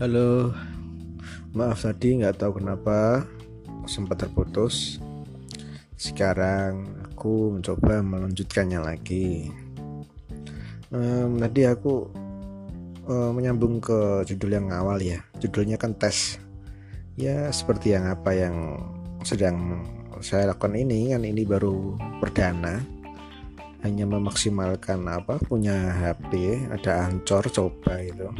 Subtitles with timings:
[0.00, 0.48] Halo,
[1.52, 3.28] maaf tadi nggak tahu kenapa
[3.84, 4.96] sempat terputus.
[6.00, 9.52] Sekarang aku mencoba melanjutkannya lagi.
[10.88, 12.08] Um, tadi aku
[13.12, 15.20] um, menyambung ke judul yang awal ya.
[15.36, 16.40] Judulnya kan tes.
[17.20, 18.80] Ya seperti yang apa yang
[19.20, 19.84] sedang
[20.24, 22.80] saya lakukan ini kan ini baru perdana
[23.84, 28.32] hanya memaksimalkan apa punya HP ada ancor coba itu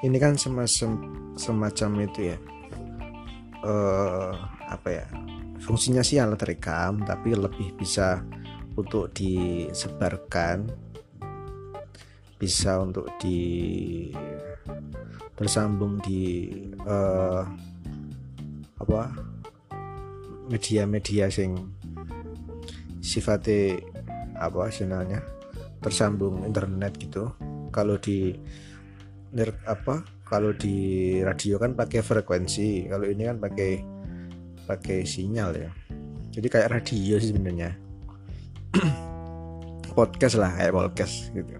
[0.00, 0.90] ini kan semacam
[1.36, 2.38] semacam itu ya.
[3.60, 4.32] Uh,
[4.68, 5.06] apa ya?
[5.60, 8.24] Fungsinya sih alat rekam tapi lebih bisa
[8.76, 10.72] untuk disebarkan.
[12.40, 14.08] Bisa untuk di
[15.36, 16.48] tersambung di
[16.88, 17.44] uh,
[18.80, 19.12] apa?
[20.50, 21.54] Media-media sing
[23.04, 23.76] sifatnya
[24.40, 25.20] apa sinyalnya?
[25.84, 27.36] Tersambung internet gitu.
[27.70, 28.34] Kalau di
[29.66, 33.70] apa kalau di radio kan pakai frekuensi kalau ini kan pakai
[34.66, 35.70] pakai sinyal ya.
[36.30, 37.74] Jadi kayak radio sih sebenarnya.
[39.98, 41.58] Podcast lah kayak podcast gitu.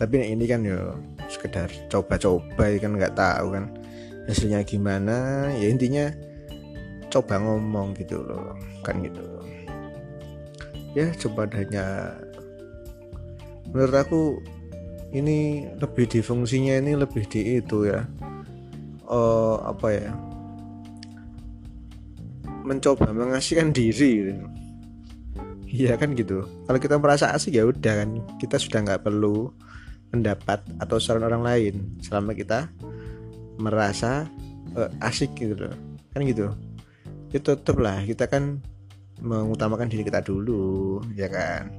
[0.00, 0.96] Tapi ini kan yo
[1.28, 3.64] sekedar coba-coba kan nggak tahu kan
[4.24, 5.48] hasilnya gimana.
[5.52, 6.08] Ya intinya
[7.12, 9.20] coba ngomong gitu loh kan gitu.
[10.96, 12.16] Ya coba adanya
[13.68, 14.20] menurut aku
[15.14, 18.02] ini lebih di fungsinya ini lebih di itu ya
[19.06, 20.10] uh, apa ya
[22.66, 24.34] mencoba mengasihkan diri gitu.
[25.66, 26.42] Iya kan gitu.
[26.66, 28.10] Kalau kita merasa asik ya udah kan
[28.42, 29.54] kita sudah nggak perlu
[30.10, 32.66] pendapat atau saran orang lain selama kita
[33.62, 34.26] merasa
[34.74, 35.74] uh, asik gitu loh.
[36.10, 36.50] Kan gitu.
[37.30, 38.58] Ya tetap lah kita kan
[39.22, 41.72] mengutamakan diri kita dulu ya kan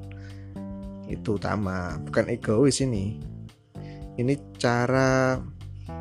[1.09, 1.97] itu utama.
[2.03, 3.19] Bukan egois ini.
[4.17, 5.39] Ini cara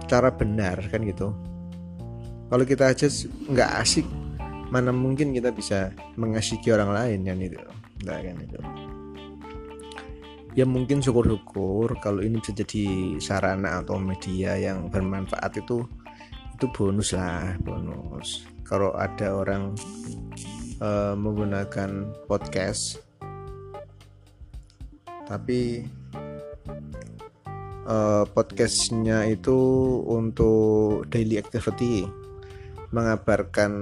[0.06, 1.32] cara benar kan gitu.
[2.46, 3.10] Kalau kita aja
[3.50, 4.06] nggak asik
[4.66, 7.58] mana mungkin kita bisa mengasiki orang lain kan itu
[8.02, 8.58] nggak kan itu
[10.56, 15.84] ya mungkin syukur-syukur kalau ini bisa jadi sarana atau media yang bermanfaat itu
[16.56, 18.48] itu bonus lah bonus.
[18.64, 19.76] Kalau ada orang
[20.80, 23.05] uh, menggunakan podcast
[25.26, 25.82] tapi
[27.86, 29.58] uh, podcastnya itu
[30.06, 32.06] untuk daily activity
[32.94, 33.72] mengabarkan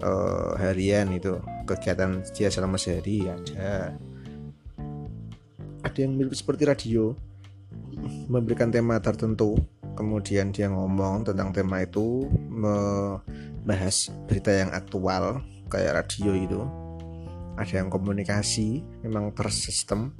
[0.00, 1.36] uh, harian itu
[1.68, 3.92] kegiatan dia selama sehari ada.
[5.84, 7.12] Ada yang mirip seperti radio
[8.26, 9.60] memberikan tema tertentu
[9.94, 16.60] kemudian dia ngomong tentang tema itu membahas berita yang aktual kayak radio itu.
[17.54, 20.10] Ada yang komunikasi memang tersistem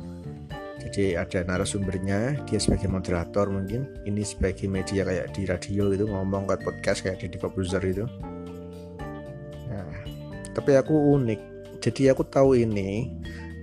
[0.94, 3.90] jadi ada narasumbernya dia sebagai moderator mungkin.
[4.06, 8.06] Ini sebagai media kayak di radio itu ngomong ke podcast kayak di Kobuzer itu
[9.66, 9.90] nah
[10.54, 11.40] tapi aku unik.
[11.82, 13.10] Jadi aku tahu ini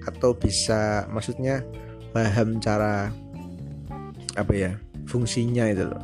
[0.03, 1.63] atau bisa maksudnya
[2.11, 3.15] paham cara
[4.35, 4.71] apa ya
[5.07, 6.03] fungsinya itu loh.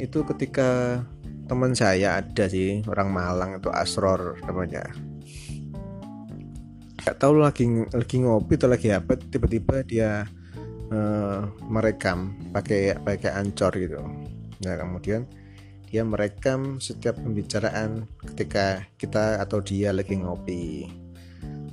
[0.00, 1.04] Itu ketika
[1.44, 4.88] teman saya ada sih orang Malang itu Asror namanya
[7.06, 10.26] nggak tahu lagi lagi ngopi atau lagi apa tiba-tiba dia
[10.90, 14.02] uh, merekam pakai pakai ancor gitu.
[14.66, 15.22] Nah kemudian
[15.86, 20.90] dia merekam setiap pembicaraan ketika kita atau dia lagi ngopi.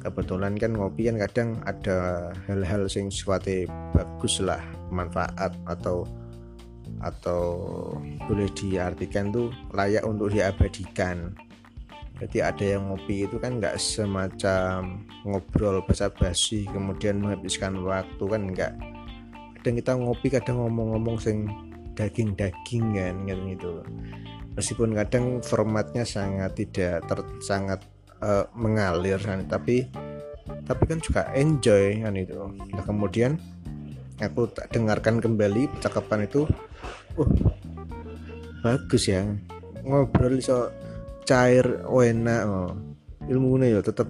[0.05, 4.61] Kebetulan kan ngopi kan kadang ada hal-hal sing sifatnya bagus lah
[4.93, 6.05] manfaat atau
[7.01, 7.41] atau
[8.29, 11.33] boleh diartikan tuh layak untuk diabadikan
[12.23, 18.73] jadi ada yang ngopi itu kan nggak semacam ngobrol basa-basi kemudian menghabiskan waktu kan nggak.
[19.59, 21.51] Kadang kita ngopi kadang ngomong-ngomong sing
[21.99, 23.83] daging-daging kan gitu.
[24.55, 27.83] Meskipun kadang formatnya sangat tidak ter, sangat
[28.23, 29.91] uh, mengalir kan tapi
[30.63, 32.39] tapi kan juga enjoy kan itu.
[32.71, 33.35] Nah kemudian
[34.23, 36.47] aku tak dengarkan kembali percakapan itu
[37.19, 37.31] uh
[38.63, 39.27] bagus ya.
[39.83, 40.71] Ngobrol so
[41.23, 42.73] cair enak oh.
[43.27, 44.07] ilmunya ya tetap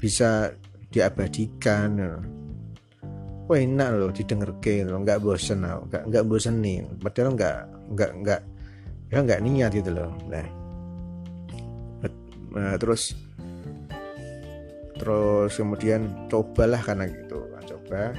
[0.00, 0.50] bisa
[0.88, 2.12] diabadikan ya.
[3.50, 5.02] Oh, enak loh didengar ke loh.
[5.02, 7.58] Nggak bosen loh nggak nggak bosen nih padahal nggak
[7.92, 8.40] nggak nggak
[9.10, 10.10] ya nggak niat gitu loh.
[10.30, 10.46] Nah,
[12.54, 13.12] nah terus
[14.96, 18.14] terus kemudian cobalah karena gitu coba.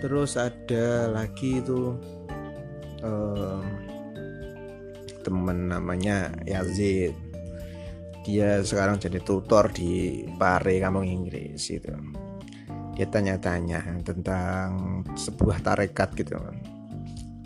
[0.00, 1.92] Terus ada lagi itu
[3.04, 3.60] uh,
[5.20, 7.14] temen namanya Yazid.
[8.24, 12.20] Dia sekarang jadi tutor di Pare kampung Inggris itu
[13.00, 16.36] dia tanya-tanya tentang sebuah tarekat gitu.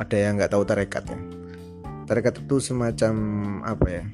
[0.03, 1.19] Ada yang nggak tahu tarekat ya?
[2.11, 3.15] Tarekat itu semacam
[3.63, 4.05] apa ya?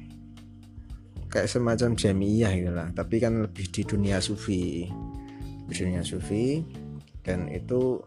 [1.33, 2.93] Kayak semacam jamiah gitu lah.
[2.93, 4.85] Tapi kan lebih di dunia sufi.
[5.65, 6.61] Di dunia sufi.
[7.25, 7.97] Dan itu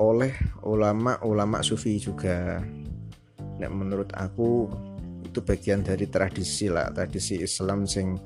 [0.00, 0.32] oleh
[0.64, 2.64] ulama-ulama sufi juga
[3.58, 4.70] nah, menurut aku
[5.26, 8.16] itu bagian dari tradisi lah tradisi Islam sing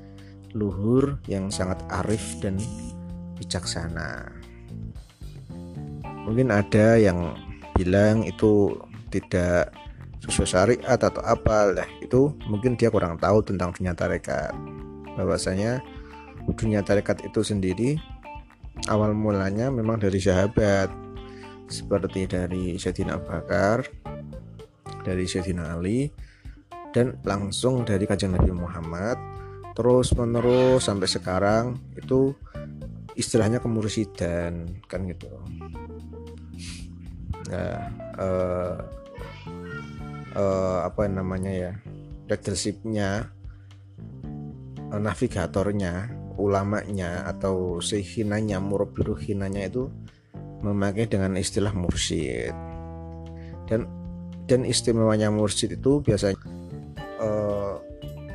[0.53, 2.61] luhur yang sangat arif dan
[3.37, 4.29] bijaksana.
[6.23, 7.35] Mungkin ada yang
[7.75, 8.77] bilang itu
[9.09, 9.73] tidak
[10.23, 14.55] sesuai syariat atau apa lah itu mungkin dia kurang tahu tentang dunia tarekat.
[15.19, 15.83] Bahwasanya
[16.55, 17.99] dunia tarekat itu sendiri
[18.87, 20.89] awal mulanya memang dari sahabat
[21.67, 23.87] seperti dari Sayyidina Abu Bakar
[25.03, 26.07] dari Sayyidina Ali
[26.93, 29.17] dan langsung dari kajian Nabi Muhammad
[29.73, 32.37] terus menerus sampai sekarang itu
[33.17, 35.29] istilahnya kemursidan kan gitu.
[37.49, 37.81] Nah
[38.17, 38.77] uh,
[40.37, 41.71] uh, apa namanya ya
[42.29, 43.33] leadershipnya
[44.93, 49.89] uh, navigatornya ulamanya atau sehinanya murabiruhinanya itu
[50.65, 52.55] memakai dengan istilah mursyid.
[53.69, 54.02] Dan
[54.47, 56.39] dan istimewanya mursyid itu biasanya
[57.19, 57.79] uh,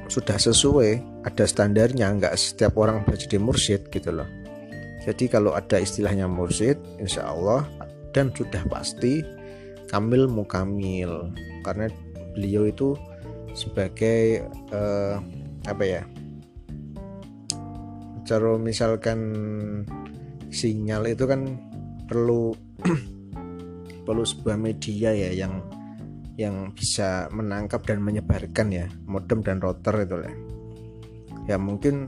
[0.09, 4.29] sudah sesuai ada standarnya nggak setiap orang menjadi mursyid gitu loh.
[5.05, 7.69] Jadi kalau ada istilahnya mursyid insya Allah
[8.17, 9.21] dan sudah pasti
[9.89, 11.33] kamil mukamil.
[11.61, 11.93] Karena
[12.33, 12.97] beliau itu
[13.53, 15.21] sebagai uh,
[15.69, 16.03] apa ya
[18.29, 19.21] cara misalkan
[20.53, 21.57] sinyal itu kan
[22.05, 22.53] perlu
[24.07, 25.65] perlu sebuah media ya yang
[26.39, 30.35] yang bisa menangkap dan menyebarkan ya modem dan router itu lah.
[31.51, 32.07] Ya mungkin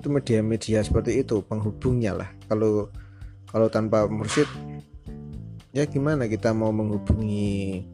[0.00, 2.30] itu media-media seperti itu penghubungnya lah.
[2.48, 2.88] Kalau
[3.52, 4.48] kalau tanpa mursyid
[5.76, 7.84] ya gimana kita mau menghubungi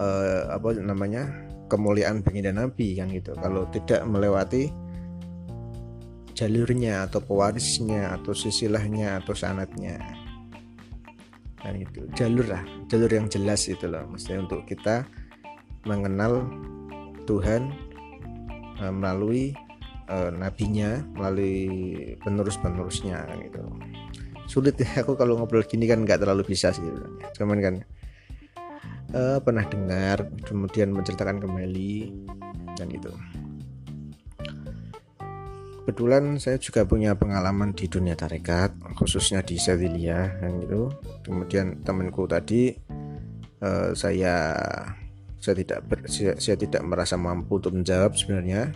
[0.00, 1.28] uh, apa namanya
[1.68, 3.36] kemuliaan baginda Nabi kan gitu.
[3.36, 4.72] Kalau tidak melewati
[6.32, 10.23] jalurnya atau pewarisnya atau sisilahnya atau sanatnya
[11.64, 12.60] kan itu jalur lah
[12.92, 14.04] jalur yang jelas itu loh.
[14.12, 15.08] Maksudnya untuk kita
[15.88, 16.44] mengenal
[17.24, 17.72] Tuhan
[18.84, 19.56] uh, melalui
[20.12, 21.64] uh, nabinya melalui
[22.20, 23.64] penerus-penerusnya gitu.
[24.44, 26.84] Sulit ya aku kalau ngobrol gini kan nggak terlalu bisa sih.
[27.32, 27.74] Cuman kan
[29.16, 32.12] uh, pernah dengar kemudian menceritakan kembali
[32.76, 33.08] dan itu
[35.84, 40.88] kebetulan saya juga punya pengalaman di dunia tarekat khususnya di Sevilla yang gitu.
[41.20, 42.72] Kemudian temanku tadi
[43.60, 44.56] uh, saya
[45.36, 48.72] saya tidak ber, saya, saya tidak merasa mampu untuk menjawab sebenarnya.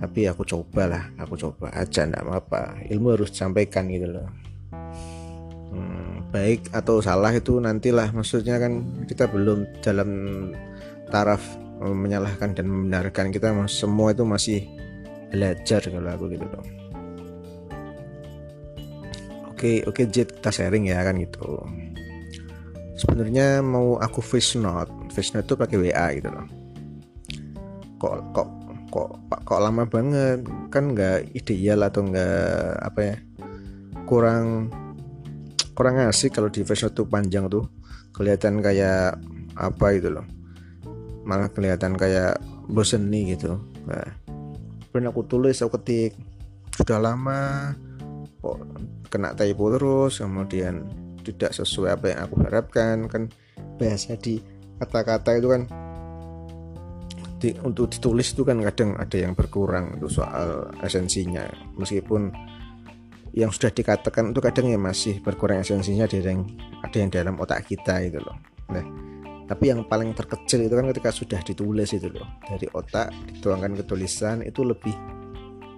[0.00, 2.88] Tapi aku cobalah aku coba aja enggak apa-apa.
[2.88, 4.28] Ilmu harus disampaikan gitu loh.
[5.76, 8.16] Hmm, baik atau salah itu nantilah.
[8.16, 10.10] Maksudnya kan kita belum dalam
[11.12, 11.44] taraf
[11.84, 13.28] menyalahkan dan membenarkan.
[13.28, 14.64] Kita semua itu masih
[15.34, 16.64] belajar kalau aku gitu loh.
[19.50, 21.58] Oke oke Jet kita sharing ya kan gitu.
[22.94, 26.46] Sebenarnya mau aku face note face note itu pakai WA gitu loh.
[27.98, 28.48] Kok kok
[28.94, 29.10] kok
[29.42, 30.46] kok lama banget?
[30.70, 33.16] Kan nggak ideal atau nggak apa ya
[34.06, 34.70] kurang
[35.74, 37.66] kurang asik kalau di face tuh panjang tuh.
[38.14, 39.18] Kelihatan kayak
[39.58, 40.22] apa itu loh.
[41.26, 42.38] Malah kelihatan kayak
[42.70, 43.58] bosen nih gitu.
[43.88, 44.23] Nah,
[44.94, 46.14] pernah aku tulis aku ketik.
[46.70, 47.74] Sudah lama
[48.38, 48.62] kok
[49.10, 50.86] kena typo terus kemudian
[51.26, 53.26] tidak sesuai apa yang aku harapkan kan
[53.74, 54.38] bahasa di
[54.78, 55.62] kata-kata itu kan
[57.42, 61.42] di, untuk ditulis itu kan kadang ada yang berkurang untuk soal esensinya.
[61.74, 62.30] Meskipun
[63.34, 66.46] yang sudah dikatakan itu kadang ya masih berkurang esensinya ada yang
[66.86, 68.38] ada yang dalam otak kita itu loh.
[68.70, 69.13] Nah
[69.44, 72.24] tapi yang paling terkecil itu kan ketika sudah ditulis itu loh.
[72.48, 74.96] Dari otak dituangkan ke tulisan itu lebih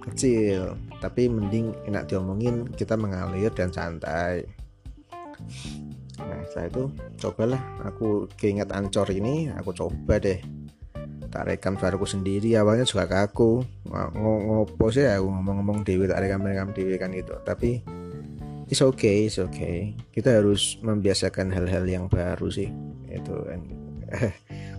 [0.07, 0.79] kecil.
[1.03, 4.47] Tapi mending enak diomongin kita mengalir dan santai.
[6.23, 6.83] Nah setelah itu
[7.19, 7.63] cobalah.
[7.91, 10.39] Aku keinget ancor ini aku coba deh.
[11.27, 13.67] Tak rekam suaraku sendiri awalnya juga kaku.
[13.91, 17.35] Ngopo sih aku ngomong-ngomong dewi tak rekam rekam dewi kan gitu.
[17.43, 17.83] Tapi
[18.67, 19.95] it's okay it's okay.
[20.13, 22.71] Kita harus membiasakan hal-hal yang baru sih
[23.11, 23.61] itu kan.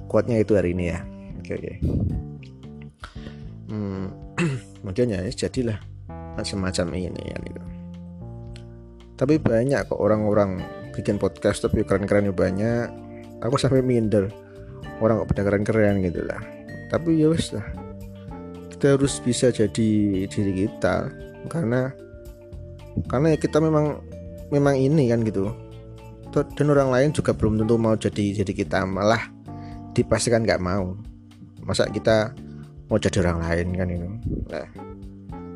[0.09, 0.99] Kuatnya itu hari ini ya.
[1.41, 1.63] Oke okay, oke.
[1.63, 1.75] Okay.
[3.71, 4.05] hmm,
[4.83, 5.79] kemudian ya jadilah
[6.43, 7.61] semacam ini ya gitu.
[9.17, 10.61] Tapi banyak kok orang-orang
[10.93, 12.87] bikin podcast tapi keren-kerennya banyak.
[13.41, 14.29] Aku sampai minder
[15.01, 16.41] orang kok pada keren-keren gitu lah.
[16.87, 17.65] Tapi ya wes lah
[18.77, 19.89] kita harus bisa jadi
[20.29, 21.09] diri kita
[21.49, 21.89] karena
[23.05, 24.01] karena ya kita memang
[24.49, 25.53] memang ini kan gitu.
[26.37, 28.85] Dan orang lain juga belum tentu mau jadi jadi kita.
[28.85, 29.29] Malah
[29.93, 30.97] dipastikan nggak mau.
[31.65, 32.33] Masa kita
[32.87, 34.07] mau jadi orang lain kan itu
[34.47, 34.67] nah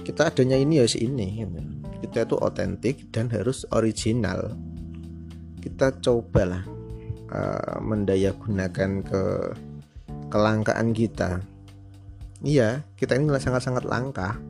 [0.03, 1.59] kita adanya ini ya ini gitu.
[2.03, 4.57] kita itu otentik dan harus original.
[5.61, 6.65] Kita cobalah
[7.29, 9.23] uh, mendaya gunakan ke
[10.33, 11.39] kelangkaan kita.
[12.41, 14.41] Iya kita ini sangat-sangat langka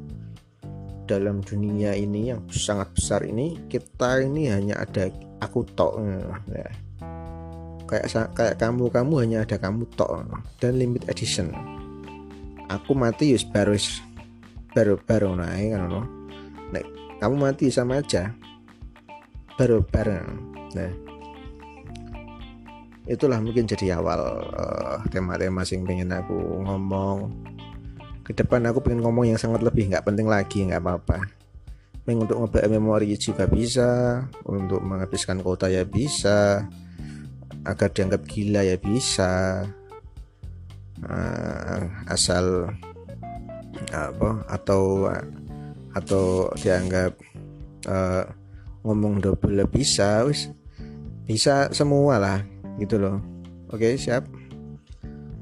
[1.12, 5.12] dalam dunia ini yang sangat besar ini kita ini hanya ada
[5.44, 6.00] aku tok
[6.48, 6.70] ya.
[7.84, 10.24] kayak kayak kamu kamu hanya ada kamu tok
[10.64, 11.52] dan limit edition.
[12.72, 13.76] Aku mati yus baru
[14.72, 16.02] baru baru naik kan no
[16.72, 16.86] nah,
[17.20, 18.32] kamu mati sama aja
[19.60, 20.28] baru bareng
[20.72, 20.92] nah
[23.04, 27.28] itulah mungkin jadi awal uh, tema-tema sing pengen aku ngomong
[28.32, 31.28] ke depan aku pengen ngomong yang sangat lebih nggak penting lagi nggak apa-apa.
[32.08, 36.64] Pengen untuk ngebak memori juga bisa untuk menghabiskan kota ya bisa
[37.68, 39.68] agar dianggap gila ya bisa.
[41.02, 42.70] Uh, asal
[43.90, 45.10] apa atau
[45.98, 47.18] atau dianggap
[47.90, 48.24] uh,
[48.86, 50.54] ngomong double bisa wis
[51.26, 52.40] bisa semua lah
[52.78, 53.18] gitu loh.
[53.74, 54.41] Oke siap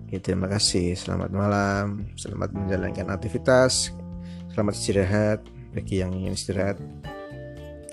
[0.10, 0.98] Oke, terima kasih.
[0.98, 3.94] Selamat malam, selamat menjalankan aktivitas,
[4.50, 6.82] selamat istirahat bagi yang ingin istirahat.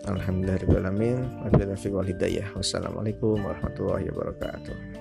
[0.09, 2.57] alhamdulillahirobbilalamin Wabillahi.
[2.57, 4.97] Wassalamualaikum warahmatullahi wabarakatuh.